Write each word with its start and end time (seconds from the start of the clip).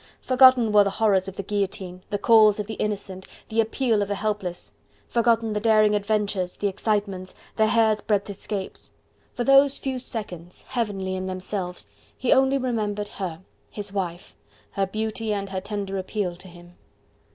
Forgotten 0.21 0.71
were 0.71 0.83
the 0.83 0.89
horrors 0.89 1.27
of 1.27 1.35
the 1.35 1.43
guillotine, 1.43 2.01
the 2.09 2.17
calls 2.17 2.59
of 2.59 2.65
the 2.65 2.73
innocent, 2.73 3.27
the 3.49 3.61
appeal 3.61 4.01
of 4.01 4.07
the 4.07 4.15
helpless; 4.15 4.73
forgotten 5.07 5.53
the 5.53 5.59
daring 5.59 5.93
adventures, 5.93 6.55
the 6.55 6.65
excitements, 6.67 7.35
the 7.55 7.67
hair's 7.67 8.01
breadth 8.01 8.27
escapes; 8.27 8.93
for 9.35 9.43
those 9.43 9.77
few 9.77 9.99
seconds, 9.99 10.63
heavenly 10.69 11.13
in 11.13 11.27
themselves, 11.27 11.85
he 12.17 12.33
only 12.33 12.57
remembered 12.57 13.09
her 13.09 13.41
his 13.69 13.93
wife 13.93 14.35
her 14.71 14.87
beauty 14.87 15.31
and 15.33 15.51
her 15.51 15.61
tender 15.61 15.99
appeal 15.99 16.35
to 16.35 16.47
him. 16.47 16.77